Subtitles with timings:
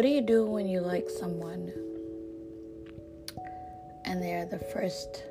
[0.00, 1.70] What do you do when you like someone
[4.06, 5.24] and they're the first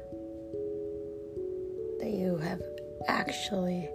[1.99, 2.61] that you have
[3.07, 3.89] actually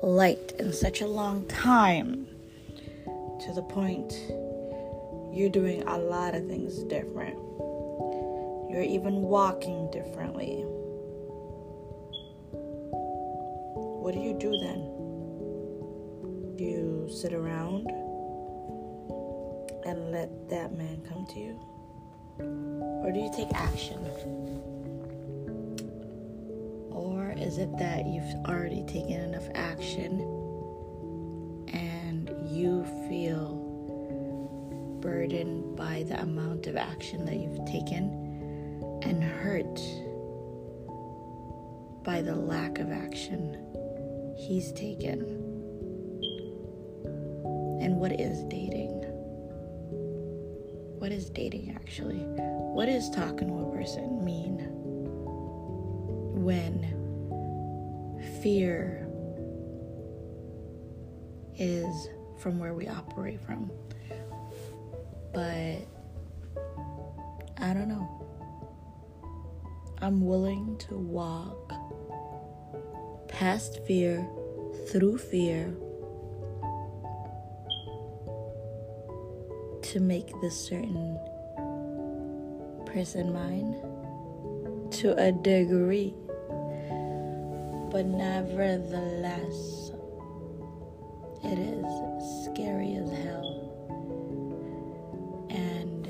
[0.00, 2.28] liked in such a long time
[3.44, 4.14] to the point
[5.32, 7.36] you're doing a lot of things different?
[8.70, 10.62] You're even walking differently.
[14.00, 16.54] What do you do then?
[16.54, 17.90] Do you sit around
[19.84, 21.58] and let that man come to you?
[23.04, 23.98] Or do you take action?
[26.90, 30.20] Or is it that you've already taken enough action
[31.72, 33.58] and you feel
[35.00, 39.80] burdened by the amount of action that you've taken and hurt
[42.04, 43.56] by the lack of action
[44.38, 45.20] he's taken?
[47.82, 49.11] And what is dating?
[51.02, 52.20] What is dating actually?
[52.20, 54.60] What does talking to a person mean
[56.44, 56.78] when
[58.40, 59.08] fear
[61.58, 63.68] is from where we operate from?
[65.34, 65.78] But
[67.58, 68.08] I don't know.
[70.00, 71.72] I'm willing to walk
[73.26, 74.24] past fear,
[74.92, 75.74] through fear,
[79.82, 81.18] to make this certain
[82.86, 83.74] person mine
[84.90, 86.14] to a degree.
[87.90, 89.90] But nevertheless,
[91.44, 93.58] it is scary as hell.
[95.50, 96.06] And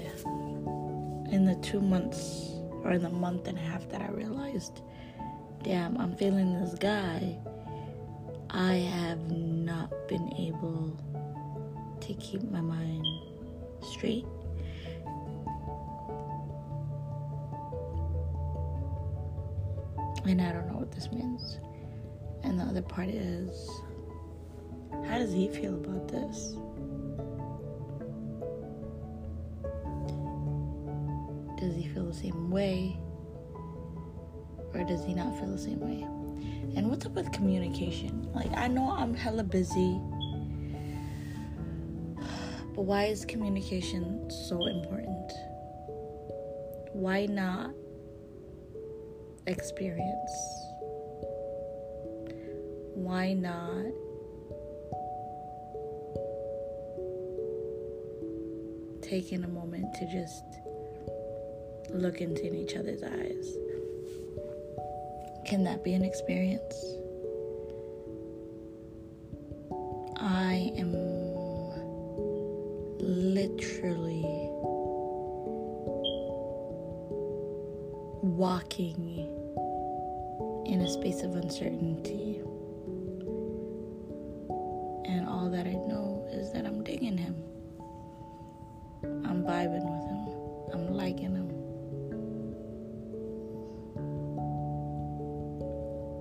[1.33, 2.51] in the two months
[2.85, 4.83] or in the month and a half that I realized
[5.63, 7.39] damn, I'm feeling this guy,
[8.51, 10.97] I have not been able
[12.01, 13.07] to keep my mind
[20.25, 21.59] And I don't know what this means.
[22.43, 23.69] And the other part is,
[25.07, 26.57] how does he feel about this?
[31.59, 32.99] Does he feel the same way?
[34.75, 36.03] or does he not feel the same way?
[36.77, 38.29] And what's up with communication?
[38.35, 40.01] Like, I know I'm hella busy,
[42.75, 45.33] but why is communication so important?
[46.93, 47.71] Why not
[49.47, 50.33] experience?
[52.95, 53.93] Why not
[59.03, 60.45] taking a moment to just
[61.91, 63.57] look into each other's eyes?
[65.45, 66.75] Can that be an experience?
[70.17, 71.12] I am
[73.03, 74.23] literally
[78.23, 79.29] walking
[80.67, 82.41] in a space of uncertainty.
[85.05, 87.35] And all that I know is that I'm digging him.
[89.03, 90.29] I'm vibing with him.
[90.73, 91.49] I'm liking him.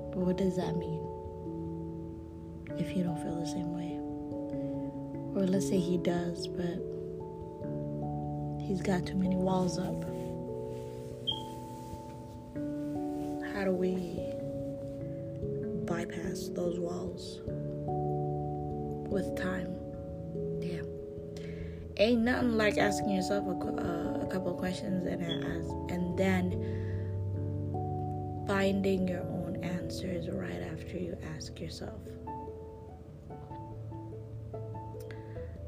[0.09, 1.07] But what does that mean?
[2.79, 4.00] If you don't feel the same way.
[5.35, 6.77] Or let's say he does, but
[8.61, 10.03] he's got too many walls up.
[13.53, 14.19] How do we
[15.85, 17.41] bypass those walls
[19.09, 19.75] with time?
[20.59, 20.87] Damn.
[21.97, 25.21] Ain't nothing like asking yourself a, uh, a couple questions and,
[25.91, 26.81] and then
[28.47, 32.01] finding your own answers right after you ask yourself.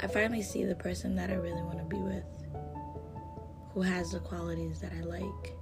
[0.04, 2.26] I finally see the person that I really want to be with,
[3.74, 5.56] who has the qualities that I like,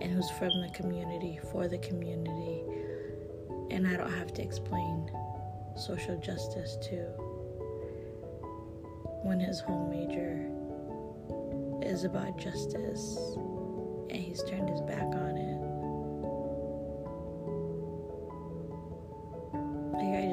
[0.00, 2.64] and who's from the community, for the community,
[3.70, 5.08] and I don't have to explain
[5.76, 6.96] social justice to
[9.22, 10.50] when his whole major
[11.88, 13.18] is about justice
[14.10, 15.48] and he's turned his back on it.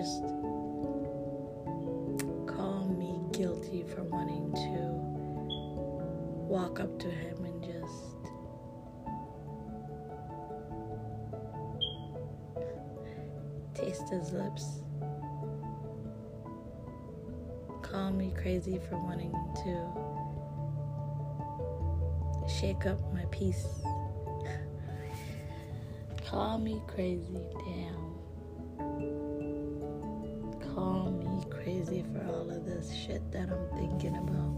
[0.05, 0.44] just call me
[3.37, 4.93] guilty for wanting to
[6.47, 8.15] walk up to him and just
[13.73, 14.79] taste his lips.
[17.81, 19.33] Call me crazy for wanting
[19.63, 19.91] to
[22.47, 23.67] shake up my peace.
[26.25, 28.15] Call me crazy, damn.
[30.73, 31.34] Call me.
[31.65, 34.53] Crazy for all of this shit that I'm thinking about.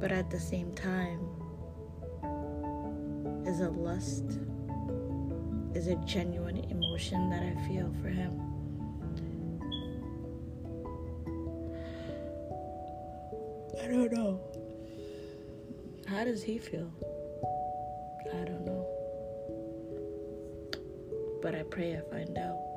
[0.00, 1.20] But at the same time,
[3.46, 4.40] is a lust,
[5.76, 8.40] is a genuine emotion that I feel for him.
[13.80, 14.40] I don't know.
[16.08, 16.90] How does he feel?
[18.34, 18.88] I don't know.
[21.40, 22.71] But I pray I find out.